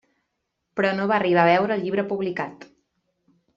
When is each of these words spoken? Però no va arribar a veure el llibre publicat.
Però 0.79 0.93
no 1.01 1.05
va 1.11 1.15
arribar 1.19 1.45
a 1.45 1.51
veure 1.51 1.77
el 1.81 1.85
llibre 1.85 2.07
publicat. 2.15 2.69